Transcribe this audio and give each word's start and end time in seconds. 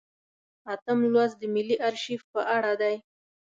اتم 0.73 0.99
لوست 1.11 1.35
د 1.39 1.43
ملي 1.55 1.75
ارشیف 1.87 2.21
په 2.33 2.41
اړه 2.55 2.73
دی. 2.81 2.95